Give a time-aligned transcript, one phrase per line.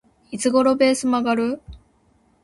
[0.31, 1.61] いつ頃ベース曲がる？